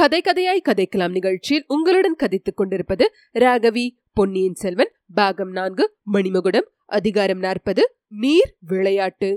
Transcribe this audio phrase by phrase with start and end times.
[0.00, 7.96] கதை கதையாய் கதைக்கலாம் நிகழ்ச்சியில் உங்களுடன் கதைத்துக் கொண்டிருப்பது ராகவி பொன்னியின் செல்வன் பாகம் நான்கு மணிமகுடம் அதிகாரம் நாற்பது
[8.08, 9.30] நீர் விளையாட்டு.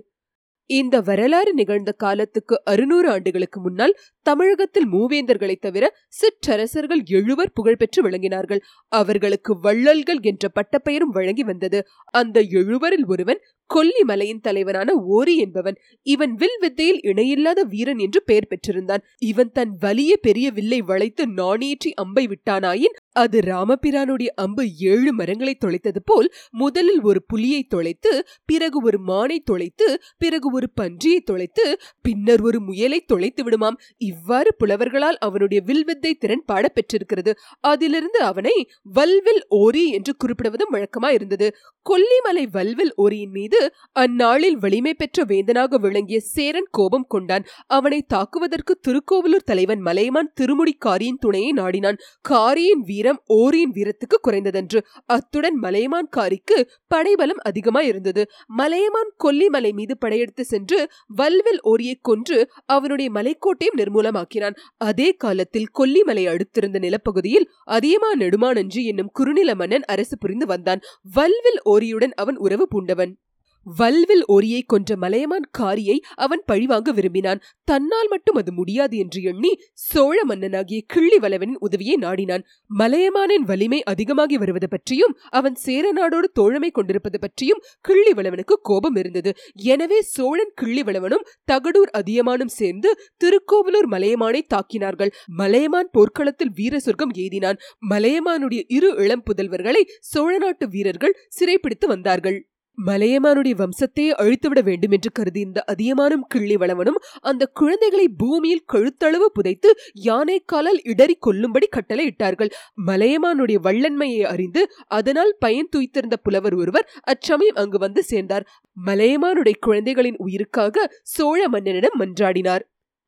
[0.66, 8.60] இந்த வரலாறு நிகழ்ந்த காலத்துக்கு அறுநூறு ஆண்டுகளுக்கு முன்னால் தமிழகத்தில் மூவேந்தர்களை தவிர சிற்றரசர்கள் எழுவர் புகழ்பெற்று விளங்கினார்கள்.
[8.88, 11.88] அவர்களுக்கு வள்ளல்கள் என்ற பட்டப்பெயரும் வழங்கி வந்தது.
[12.06, 13.42] அந்த எழுவரில் ஒருவன்
[13.76, 19.04] கொல்லிமலையின் தலைவனான ஓரி என்பவன் இவன் வில் வித்தையில் இணையில்லாத வீரன் என்று பெயர் பெற்றிருந்தான்.
[19.30, 26.02] இவன் தன் வலிய பெரிய வில்லை வளைத்து நாணேற்றி அம்பை விட்டானாயின் அது ராமபிரானுடைய அம்பு ஏழு மரங்களை தொலைத்தது
[26.06, 28.12] போல் முதலில் ஒரு புலியை தொலைத்து
[28.46, 29.88] பிறகு ஒரு மானை தொலைத்து
[30.18, 31.66] பிறகு ஒரு பன்றியை தொலைத்து
[32.02, 33.78] பின்னர் ஒரு முயலை தொலைத்து விடுமாம்.
[34.02, 37.32] இவ்வாறு புலவர்களால் அவனுடைய வில்வித்தை திறன் பாடப்பெற்றிருக்கிறது.
[37.64, 38.56] அதிலிருந்து அவனை
[38.94, 41.48] வல்வில் ஓரி என்று குறிப்பிடுவதும் வழக்கமா இருந்தது
[41.90, 47.46] கொல்லிமலை வல்வில் ஓரியின் மீது அந்நாளில் வலிமை பெற்ற வேந்தனாக விளங்கிய சேரன் கோபம் கொண்டான்.
[47.68, 51.98] அவனை தாக்குவதற்கு திருக்கோவிலூர் தலைவன் மலையமான் திருமுடிக்காரியின் துணையை நாடினான்.
[52.22, 54.80] காரியின் வீரம் ஓரியின் வீரத்துக்கு குறைந்ததென்று.
[55.06, 58.26] அத்துடன் மலையமான் காரிக்கு படைபலம் அதிகமாய் இருந்தது.
[58.48, 64.56] மலையமான் கொல்லிமலை மீது படையெடுத்து சென்று வல்வில் ஓரியை கொன்று அவனுடைய மலைக்கோட்டையும் நிர்மூலமாக்கினான்.
[64.78, 70.80] அதே காலத்தில் கொல்லிமலை அடுத்திருந்த நிலப்பகுதியில் அதியமா நெடுமானஞ்சி என்னும் குறுநில மன்னன் அரசு புரிந்து வந்தான்.
[71.14, 73.23] வல்வில் கோரியுடன் அவன் உறவு பூண்டவன்.
[73.66, 77.42] வல்வில் ஒரியை கொன்ற மலையமான் காரியை அவன் பழிவாங்க விரும்பினான்.
[77.64, 82.44] தன்னால் மட்டும் அது முடியாது என்று எண்ணி சோழ மன்னனாகிய கிள்ளி வளவனின் உதவியை நாடினான்.
[82.80, 89.34] மலையமானின் வலிமை அதிகமாகி வருவது பற்றியும் அவன் சேர நாடோடு தோழமை கொண்டிருப்பது பற்றியும் கிள்ளி வளவனுக்கு கோபம் இருந்தது.
[89.56, 95.12] எனவே சோழன் கிள்ளி வளவனும் தகடூர் அதியமானும் சேர்ந்து திருக்கோவலூர் மலையமானை தாக்கினார்கள்.
[95.28, 97.56] மலையமான் போர்க்களத்தில் வீர சொர்க்கம் எய்தினான்.
[97.90, 102.48] மலையமானுடைய இரு இளம் புதல்வர்களை சோழ நாட்டு வீரர்கள் சிறைப்பிடித்து வந்தார்கள்.
[102.78, 109.70] மலையமானுடைய வம்சத்தையே அழித்துவிட வேண்டும் என்று கருதியிருந்த அதியமானும் கிள்ளி வளவனும் அந்த குழந்தைகளை பூமியில் கழுத்தளவு புதைத்து
[110.02, 112.52] யானை காலால் இடறி கொல்லும்படி கட்டளை இட்டார்கள்.
[112.86, 118.48] மலையமானுடைய வள்ளன்மையை அறிந்து அதனால் பயன் துய்த்திருந்த புலவர் ஒருவர் அச்சமயம் அங்கு வந்து சேர்ந்தார்.
[118.78, 122.66] மலையமானுடைய குழந்தைகளின் உயிருக்காக சோழ மன்னனிடம் மன்றாடினார்.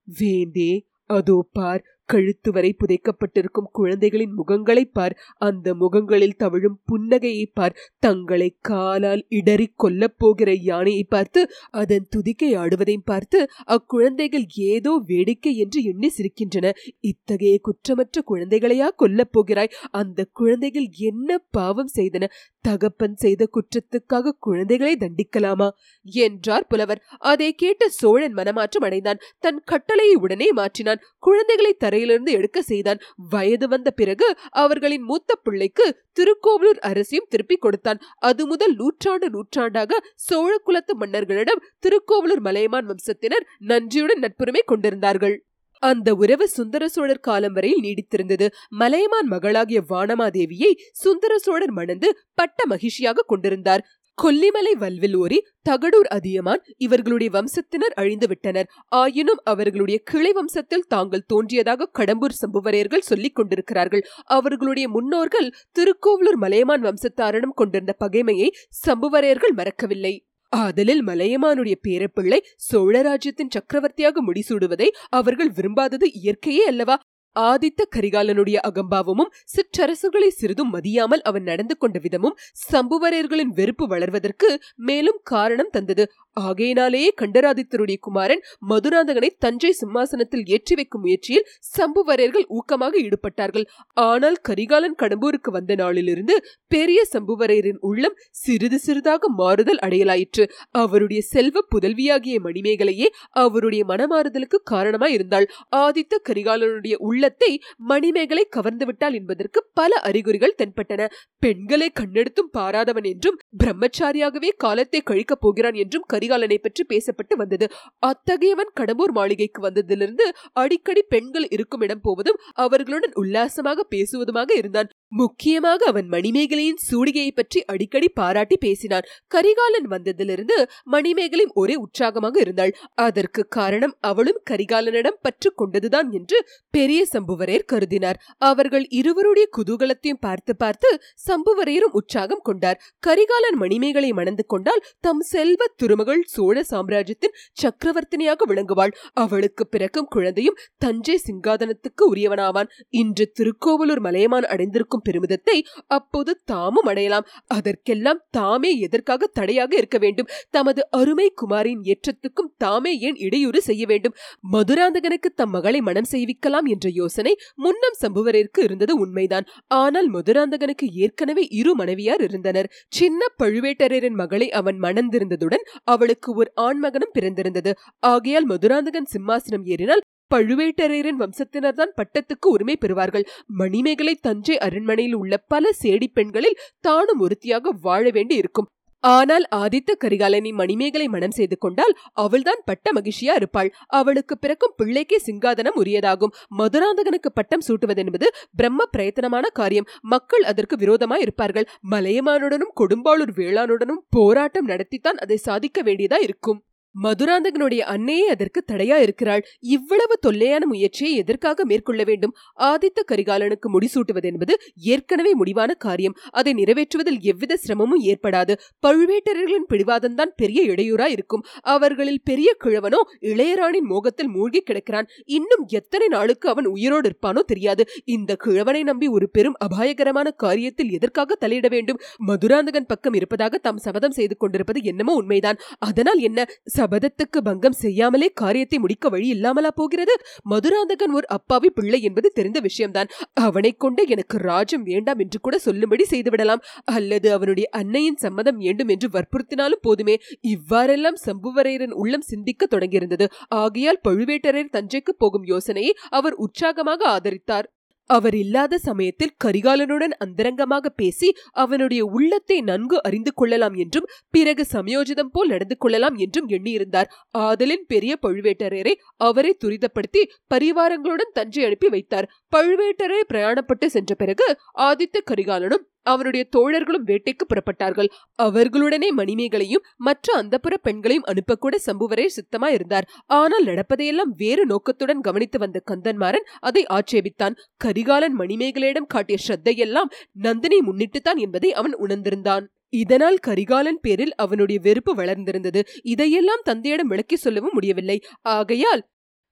[0.08, 0.72] வேந்தே
[1.10, 5.18] அதோ பார் கழுத்து வரை புதைக்கப்பட்டிருக்கும் குழந்தைகளின் முகங்களை பார்.
[5.38, 7.78] அந்த முகங்களில் தவிழும் புன்னகையை பார்.
[8.00, 15.84] தங்களை காலால் இடறி கொல்லப் போகிற யானையை பார்த்து அதன் துதிக்கை ஆடுவதையும் பார்த்து அக்குழந்தைகள் ஏதோ வேடிக்கை என்று
[15.84, 16.72] எண்ணி சிரிக்கின்றன.
[17.00, 19.74] இத்தகைய குற்றமற்ற குழந்தைகளையா கொல்லப் போகிறாய்?
[19.92, 22.30] அந்த குழந்தைகள் என்ன பாவம் செய்தன?
[22.62, 25.70] தகப்பன் செய்த குற்றத்துக்காக குழந்தைகளை தண்டிக்கலாமா?
[26.04, 27.04] என்றார் புலவர்.
[27.18, 29.20] அதை கேட்ட சோழன் மனமாற்றம் அடைந்தான்.
[29.40, 31.04] தன் கட்டளையை உடனே மாற்றினான்.
[31.20, 33.00] குழந்தைகளை தரையிலிருந்து எடுக்க செய்தான்.
[33.32, 34.28] வயது வந்த பிறகு
[34.64, 35.86] அவர்களின் மூத்த பிள்ளைக்கு
[36.20, 38.00] திருக்கோவிலூர் அரசியும் திருப்பி கொடுத்தான்.
[38.20, 45.36] அது முதல் நூற்றாண்டு நூற்றாண்டாக சோழ குலத்து மன்னர்களிடம் திருக்கோவிலூர் மலையமான் வம்சத்தினர் நன்றியுடன் நட்புரிமை கொண்டிருந்தார்கள்.
[45.84, 48.46] அந்த உறவு சுந்தர சோழர் காலம் வரையில் நீடித்திருந்தது.
[48.82, 53.84] மலையமான் மகளாகிய வானமாதேவியை சுந்தர சோழர் மணந்து பட்ட மகிழ்ச்சியாக கொண்டிருந்தார்.
[54.18, 55.38] கொல்லிமலை வல்வில் ஓரி
[55.70, 64.04] தகடூர் அதியமான் இவர்களுடைய வம்சத்தினர் அழிந்துவிட்டனர் ஆயினும் அவர்களுடைய கிளை வம்சத்தில் தாங்கள் தோன்றியதாக கடம்பூர் சம்புவரையர்கள் சொல்லிக் கொண்டிருக்கிறார்கள்.
[64.24, 68.50] அவர்களுடைய முன்னோர்கள் திருக்கோவலூர் மலையமான் வம்சத்தாரிடம் கொண்டிருந்த பகைமையை
[68.88, 70.14] சம்புவரையர்கள் மறக்கவில்லை.
[70.54, 72.40] ஆதலில் மலையமானுடைய பேரப்பிள்ளை
[72.72, 76.96] சோழராஜ்யத்தின் சக்கரவர்த்தியாக முடிசூடுவதை அவர்கள் விரும்பாதது இயற்கையே அல்லவா?
[77.40, 82.38] ஆதித்த கரிகாலனுடைய அகம்பாவமும் சிற்றரசுகளை சிறிதும் மதியாமல் அவன் நடந்து கொண்ட விதமும்
[82.72, 86.12] சம்புவரையர்களின் வெறுப்பு வளர்வதற்கு மேலும் காரணம் தந்தது.
[86.38, 91.48] ஆகையினாலேயே கண்டராதித்தருடைய குமாரன் மதுராந்தகனை தஞ்சை சிம்மாசனத்தில் ஏற்றி வைக்கும் முயற்சியில்
[91.78, 93.66] சம்புவரையர்கள் ஊக்கமாக ஈடுபட்டார்கள்.
[94.08, 96.36] ஆனால் கரிகாலன் கடம்பூருக்கு வந்த நாளிலிருந்து
[96.72, 100.46] பெரிய சம்புவரையரின் உள்ளம் சிறிது சிறிதாக மாறுதல் அடையலாயிற்று.
[100.82, 103.08] அவருடைய செல்வ புதல்வியாகிய மணிமேகலையே
[103.46, 107.52] அவருடைய மனமாறுதலுக்கு காரணமாய் இருந்தாள் ஆதித்த கரிகாலனுடைய உள்ளத்தை
[107.92, 111.02] மணிமேகலை கவர்ந்து விட்டாள் என்பதற்கு பல அறிகுறிகள் தென்பட்டன.
[111.44, 117.66] பெண்களை கண்ணெடுத்தும் பாராதவன் என்றும் பிரம்மச்சாரியாகவே காலத்தை கழிக்கப் போகிறான் என்றும் கரிகாலனை பற்றி பேசப்பட்டு வந்தது.
[118.06, 124.90] அத்தகையவன் கடம்பூர் மாளிகைக்கு வந்ததிலிருந்து அடிக்கடி பெண்கள் இருக்கும் இடம் போவதும் அவர்களுடன் உல்லாசமாக பேசுவதுமாக இருந்தான்.
[125.16, 129.06] முக்கியமாக அவன் மணிமேகலையின் சூடிகையை பற்றி அடிக்கடி பாராட்டி பேசினான்.
[129.34, 130.58] கரிகாலன் வந்ததிலிருந்து
[130.96, 132.74] மணிமேகலை ஒரே உற்சாகமாக இருந்தாள்.
[133.06, 136.40] அதற்கு காரணம் அவளும் கரிகாலனிடம் பற்று கொண்டதுதான் என்று
[136.74, 138.20] பெரிய சம்புவரையர் கருதினார்.
[138.50, 140.92] அவர்கள் இருவருடைய குதூகலத்தையும் பார்த்து பார்த்து
[141.28, 142.82] சம்புவரையரும் உற்சாகம் கொண்டார்.
[143.00, 148.96] கரிகாலன் மணிமேகலை மணந்து கொண்டால் தம் செல்வ திருமகள் சோழ சாம்ராஜ்யத்தின் சக்கரவர்த்தினியாக விளங்குவாள்.
[149.24, 152.72] அவளுக்கு பிறக்கும் குழந்தையும் தஞ்சை சிங்காதனத்துக்கு உரியவனாவான்.
[153.02, 155.58] இன்று திருக்கோவலூர் மலையமான் அடைந்திருக்கும் பெருமிதத்தை
[155.88, 157.28] அப்போது தாமும் அடையலாம்.
[157.48, 160.30] அதற்கெல்லாம் தாமே எதற்காக தடையாக இருக்க வேண்டும்.
[160.50, 164.16] தமது அருமை குமாரின் ஏற்றத்துக்கும் தாமே ஏன் இடையூறு செய்ய வேண்டும்?
[164.52, 169.48] மதுராந்தகனுக்கு தம் மகளை மனம் செய்விக்கலாம் என்ற யோசனை முன்னம் சம்புவரிற்கு இருந்தது உண்மைதான்.
[169.68, 172.70] ஆனால் மதுராந்தகனுக்கு ஏற்கனவே இரு மனைவியார் இருந்தனர்.
[172.92, 177.74] சின்ன பழுவேட்டரையரின் மகளை அவன் மணந்திருந்ததுடன் அவளுக்கு ஒரு ஆண்மகனும் பிறந்திருந்தது.
[178.00, 183.26] ஆகையால் மதுராந்தகன் சிம்மாசனம் ஏறினால் பழுவேட்டரையரின் வம்சத்தினர்தான் பட்டத்துக்கு உரிமை பெறுவார்கள்.
[183.48, 188.70] மணிமேகலை தஞ்சை அரண்மனையில் உள்ள பல சேடி பெண்களில் தானும் ஒருத்தியாக வாழ வேண்டி இருக்கும்
[189.04, 193.70] ஆனால் ஆதித்த கரிகாலனை மணிமேகலை மனம் செய்து கொண்டால் அவள்தான் பட்ட மகிழ்ச்சியா இருப்பாள்.
[193.88, 196.34] அவளுக்கு பிறக்கும் பிள்ளைக்கே சிங்காதனம் உரியதாகும்.
[196.58, 199.90] மதுராந்தகனுக்கு பட்டம் சூட்டுவதென்பது பிரம்ம பிரயத்தனமான காரியம்.
[200.02, 201.70] மக்கள் அதற்கு விரோதமாய் இருப்பார்கள்.
[201.92, 206.62] மலையமானுடனும் கொடும்பாளூர் வேளானுடனும் போராட்டம் நடத்தித்தான் அதை சாதிக்க வேண்டியதா இருக்கும்.
[207.04, 209.46] மதுராந்தகனுடைய அன்னையே அதற்கு தடையா இருக்கிறாள்.
[209.60, 212.36] இவ்வளவு தொல்லையான முயற்சியை எதற்காக மேற்கொள்ள வேண்டும்?
[212.60, 216.16] ஆதித்த கரிகாலனுக்கு முடிசூட்டுவது என்பது ஏற்கனவே முடிவான காரியம்.
[216.32, 218.54] அதை நிறைவேற்றுவதில் எவ்வித சிரமமும் ஏற்படாது.
[218.88, 221.46] பழுவேட்டரர்களின் பிடிவாதம்தான் பெரிய இடையூறா இருக்கும்.
[221.62, 225.08] அவர்களில் பெரிய கிழவனோ இளையராணின் மோகத்தில் மூழ்கி கிடக்கிறான்.
[225.26, 227.86] இன்னும் எத்தனை நாளுக்கு அவன் உயிரோடு இருப்பானோ தெரியாது.
[228.06, 232.00] இந்த கிழவனை நம்பி ஒரு பெரும் அபாயகரமான காரியத்தில் எதற்காக தலையிட வேண்டும்?
[232.18, 235.58] மதுராந்தகன் பக்கம் இருப்பதாக தாம் சபதம் செய்து கொண்டிருப்பது என்னமோ உண்மைதான்.
[235.80, 236.46] அதனால் என்ன?
[236.86, 240.14] சபதத்துக்கு பங்கம் செய்யாமலே காரியத்தை முடிக்க வழி இல்லாமலா போகிறது?
[240.44, 243.08] மதுராந்தகன் ஒரு அப்பாவி பிள்ளை என்பது தெரிந்த விஷயம்தான்.
[243.34, 246.64] அவனை கொண்டு எனக்கு ராஜம் வேண்டாம் என்று கூட சொல்லும்படி செய்துவிடலாம்.
[246.84, 250.20] அல்லது அவனுடைய அன்னையின் சம்மதம் வேண்டும் என்று வற்புறுத்தினாலும் போதுமே.
[250.42, 253.28] இவ்வாறெல்லாம் சம்புவரையரின் உள்ளம் சிந்திக்க தொடங்கியிருந்தது.
[253.48, 257.70] ஆகையால் பழுவேட்டரையர் தஞ்சைக்கு போகும் யோசனையை அவர் உற்சாகமாக ஆதரித்தார்.
[258.10, 265.48] அவர் இல்லாத சமயத்தில் கரிகாலனுடன் அந்தரங்கமாக பேசி அவனுடைய உள்ளத்தை நன்கு அறிந்து கொள்ளலாம் என்றும் பிறகு சமயோஜிதம் போல்
[265.48, 267.10] நடந்து கொள்ளலாம் என்றும் எண்ணியிருந்தார்.
[267.38, 270.24] ஆதலின் பெரிய பழுவேட்டரையரை அவரை துரிதப்படுத்தி
[270.54, 272.30] பரிவாரங்களுடன் தஞ்சை அனுப்பி வைத்தார்.
[272.56, 274.48] பழுவேட்டரையர் பிரயாணப்பட்டு சென்ற பிறகு
[274.80, 278.10] ஆதித்த கரிகாலனும் அவனுடைய தோழர்களும் வேட்டைக்கு புறப்பட்டார்கள்.
[278.40, 285.82] அவர்களுடனே மணிமேகலையும் மற்ற அந்தப்புற பெண்களையும் அனுப்பக்கூட சம்புவரே சித்தமா இருந்தார் ஆனால் நடப்பதையெல்லாம் வேறு நோக்கத்துடன் கவனித்து வந்த
[285.92, 287.58] கந்தன்மாறன் அதை ஆட்சேபித்தான்.
[287.78, 292.66] கரிகாலன் மணிமேகலையிடம் காட்டிய ஸ்ரத்தையெல்லாம் நந்தினி முன்னிட்டுத்தான் என்பதை அவன் உணர்ந்திருந்தான்.
[292.94, 295.82] இதனால் கரிகாலன் பேரில் அவனுடைய வெறுப்பு வளர்ந்திருந்தது.
[296.04, 298.18] இதையெல்லாம் தந்தையிடம் விளக்கி சொல்லவும் முடியவில்லை.
[298.42, 299.04] ஆகையால்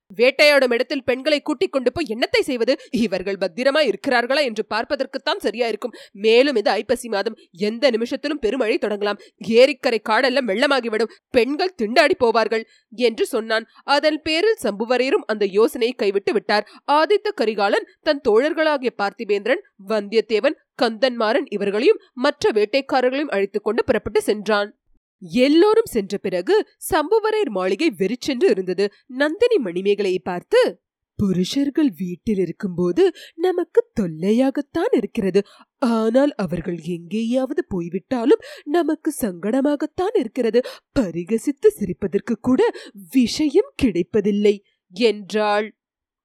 [0.07, 2.77] வேட்டையாடும் இடத்தில் பெண்களை கூட்டிக் கொண்டு போய் என்னத்தை செய்வது?
[2.91, 5.91] இவர்கள் பத்திரமா இருக்கிறார்களா என்று பார்ப்பதற்குத்தான் சரியா இருக்கும்.
[6.11, 7.37] மேலும் இது ஐப்பசி மாதம்.
[7.51, 9.19] எந்த நிமிஷத்திலும் பெருமழை தொடங்கலாம்.
[9.47, 11.09] ஏரிக்கரை காடெல்லாம் வெள்ளமாகிவிடும்.
[11.29, 13.65] பெண்கள் திண்டாடி போவார்கள் என்று சொன்னான்.
[13.83, 16.67] அதன் பேரில் சம்புவரையரும் அந்த யோசனையை கைவிட்டு விட்டார்.
[16.91, 24.77] ஆதித்த கரிகாலன் தன் தோழர்களாகிய பார்த்திபேந்திரன் வந்தியத்தேவன் கந்தன்மாறன் இவர்களையும் மற்ற வேட்டைக்காரர்களையும் அழைத்துக் கொண்டு புறப்பட்டு சென்றான்.
[25.23, 28.91] எல்லோரும் சென்ற பிறகு சம்புவரையர் மாளிகை வெறிச்சென்று இருந்தது.
[29.07, 30.81] நந்தினி மணிமேகலையை பார்த்து
[31.15, 35.41] புருஷர்கள் வீட்டில் இருக்கும்போது நமக்கு தொல்லையாகத்தான் இருக்கிறது.
[35.77, 40.61] ஆனால் அவர்கள் எங்கேயாவது போய்விட்டாலும் நமக்கு சங்கடமாகத்தான் இருக்கிறது.
[40.99, 42.71] பரிகசித்து சிரிப்பதற்கு கூட
[43.11, 45.75] விஷயம் கிடைப்பதில்லை என்றாள்.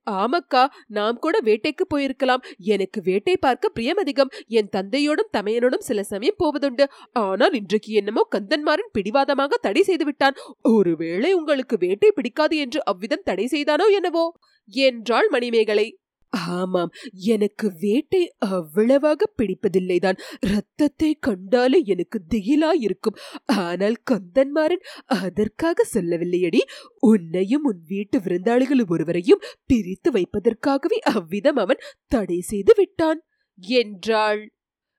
[0.08, 2.42] ஆமக்கா நாம் கூட வேட்டைக்கு போயிருக்கலாம்.
[2.58, 6.86] எனக்கு வேட்டை பார்க்க பிரியம் அதிகம் என் தந்தையோடும் தமையனோடும் சில சமயம் போவதுண்டு.
[7.12, 10.38] ஆனால் இன்றைக்கு என்னமோ கந்தன்மாரன் பிடிவாதமாக தடை செய்து விட்டான்
[10.72, 14.26] ஒருவேளை உங்களுக்கு வேட்டை பிடிக்காது என்று அவ்விதம் தடை செய்தானோ என்னவோ?
[14.72, 15.88] என்றாள் மணிமேகலை.
[16.30, 20.18] ஆமாம் எனக்கு வேட்டை அவ்வளவாக பிடிப்பதில்லைதான்.
[20.40, 26.60] இரத்தத்தை கண்டாலே எனக்கு திகிலா இருக்கும் ஆனால் கந்தன்மாறன் அதற்காக சொல்லவில்லையடி.
[26.98, 33.22] உன்னையும் உன் வீட்டு விருந்தாளிகள் ஒருவரையும் பிரித்து வைப்பதற்காகவே அவ்விதம் அவன் தடை செய்து விட்டான்
[33.58, 34.42] என்றாள்.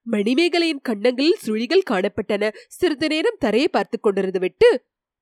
[0.08, 2.54] மணிமேகலையின் கண்ணங்களில் சுழிகள் காணப்பட்டன.
[2.68, 4.70] சிறிது நேரம் தரையை பார்த்துக் கொண்டிருந்து விட்டு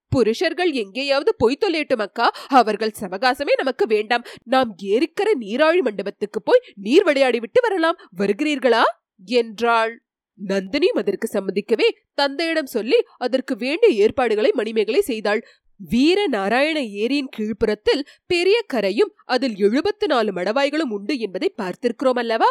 [0.10, 2.32] புருஷர்கள் எங்கேயாவது பொய் தொல்லையட்டும் அக்கா.
[2.48, 4.24] அவர்கள் சவகாசமே நமக்கு வேண்டாம்.
[4.44, 7.96] நாம் ஏரிக்கர நீராழி மண்டபத்துக்கு போய் நீர் விளையாடி விட்டு வரலாம்.
[8.18, 8.82] வருகிறீர்களா?
[9.26, 10.02] என்றாள்.
[10.48, 15.48] நந்தினியும் அதற்கு சம்மதிக்கவே தந்தையிடம் சொல்லி அதற்கு வேண்டிய ஏற்பாடுகளை மணிமேகலை செய்தாள்.
[15.80, 22.50] வீர நாராயண ஏரியின் கீழ்ப்புறத்தில் பெரிய கரையும் அதில் எழுபத்து நாலு மடவாய்களும் உண்டு என்பதை பார்த்திருக்கிறோம் அல்லவா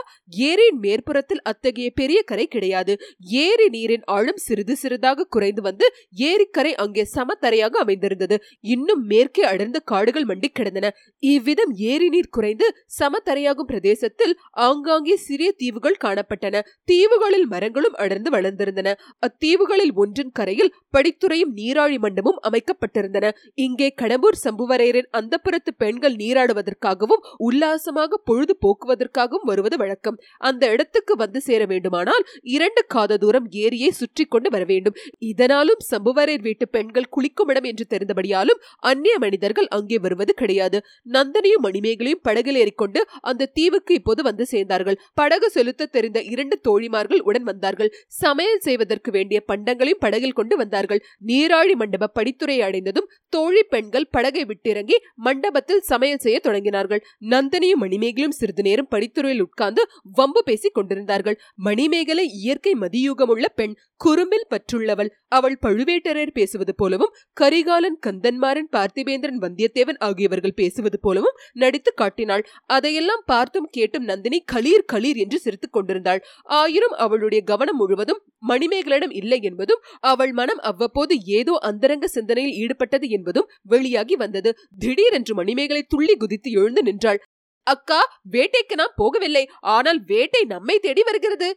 [0.49, 2.92] ஏரியின் மேற்புறத்தில் அத்தகைய பெரிய கரை கிடையாது.
[3.40, 8.38] ஏரி நீரின் ஆழம் சிறிது சிறிதாக குறைந்து வந்து ஏரிக்கரை அங்கே சமத்தரையாக அமைந்திருந்தது.
[8.61, 10.92] இன்னும் மேற்கே அடர்ந்த காடுகள் மண்டி கிடந்தன.
[11.18, 12.68] இவ்விதம் ஏரி நீர் குறைந்து
[13.00, 16.62] சமத்தரையாகும் பிரதேசத்தில் ஆங்காங்கே சிறிய தீவுகள் காணப்பட்டன.
[16.85, 18.95] தீவுகளில் மரங்களும் அடர்ந்து வளர்ந்திருந்தன.
[19.18, 23.15] அத்தீவுகளில் ஒன்றின் கரையில் படித்துறையும் நீராழி மண்டமும் அமைக்கப்பட்டிருந்தன.
[23.16, 30.18] கொண்டிருந்தன இங்கே கடம்பூர் சம்புவரையரின் அந்தப்புறத்து பெண்கள் நீராடுவதற்காகவும் உல்லாசமாக பொழுது போக்குவதற்காகவும் வருவது வழக்கம்.
[30.49, 32.25] அந்த இடத்துக்கு வந்து சேர வேண்டுமானால்
[32.56, 34.96] இரண்டு காத தூரம் ஏரியை சுற்றி கொண்டு வர வேண்டும்.
[35.30, 40.78] இதனாலும் சம்புவரையர் வீட்டு பெண்கள் குளிக்கும் இடம் என்று தெரிந்தபடியாலும் அந்நிய மனிதர்கள் அங்கே வருவது கிடையாது.
[41.16, 44.99] நந்தனையும் மணிமேகலையும் படகில் ஏறிக்கொண்டு அந்த தீவுக்கு இப்போது வந்து சேர்ந்தார்கள்.
[45.20, 47.92] படகு செலுத்த தெரிந்த இரண்டு தோழிமார்கள் உடன் வந்தார்கள்.
[48.23, 51.00] சமையல் செய்வதற்கு வேண்டிய பண்டங்களையும் படகில் கொண்டு வந்தார்கள்.
[51.30, 57.02] நீராழி மண்டப படித்துறை அடைந்ததும் தோழி பெண்கள் படகை விட்டிறங்கி மண்டபத்தில் சமையல் செய்ய தொடங்கினார்கள்.
[57.30, 59.82] நந்தினியும் மணிமேகலும் சிறிது நேரம் படித்துறையில் உட்கார்ந்து
[60.12, 61.38] வம்பு பேசிக் கொண்டிருந்தார்கள்.
[61.54, 65.10] மணிமேகலை இயற்கை மதியூகமுள்ள பெண் குறும்பில் பற்றுள்ளவள்.
[65.28, 72.46] அவள் பழுவேட்டரையர் பேசுவது போலவும் கரிகாலன் கந்தன்மாறன் பார்த்திபேந்திரன் வந்தியத்தேவன் ஆகியவர்கள் பேசுவது போலவும் நடித்து காட்டினாள்.
[72.66, 76.22] அதையெல்லாம் பார்த்தும் கேட்டும் நந்தினி களீர் களீர் என்று சிரித்துக் கொண்டிருந்தாள்.
[76.42, 83.49] ஆயினும் அவளுடைய கவனம் முழுவதும் மணிமேகலிடம் இல்லை என்பதும் அவள் மனம் அவ்வப்போது ஏதோ அந்தரங்க சிந்தனையில் ஈடுபட்டது என்பதும்
[83.62, 84.50] வெளியாகி வந்தது.
[84.78, 87.21] திடீரென்று மணிமேகலை துள்ளி குதித்து எழுந்து நின்றாள்.
[87.66, 88.00] அக்கா
[88.31, 89.45] வேட்டைக்கு நாம் போகவில்லை.
[89.61, 91.49] ஆனால் வேட்டை நம்மை தேடி வருகிறது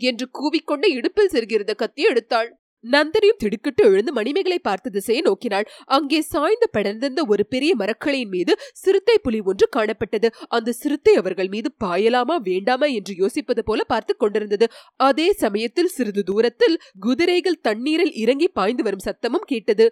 [0.00, 2.48] என்று கூவிக்கொண்டு இடுப்பில் செருகிறத கத்தி எடுத்தாள்.
[2.90, 5.66] நந்தினியும் திடுக்கிட்டு எழுந்து மணிமேகலை பார்த்த திசையை நோக்கினாள்.
[5.84, 10.30] அங்கே சாய்ந்து படர்ந்திருந்த ஒரு பெரிய மரக்கலையின் மீது சிறுத்தை புலி ஒன்று காணப்பட்டது.
[10.48, 14.68] அந்த சிறுத்தை அவர்கள் மீது பாயலாமா வேண்டாமா என்று யோசிப்பது போல பார்த்து கொண்டிருந்தது.
[14.96, 19.88] அதே சமயத்தில் சிறிது தூரத்தில் குதிரைகள் தண்ணீரில் இறங்கி பாய்ந்து வரும் சத்தமும் கேட்டது.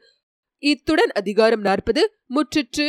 [0.62, 2.02] இத்துடன் அதிகாரம் நாற்பது.
[2.34, 2.86] முற்றிற்று.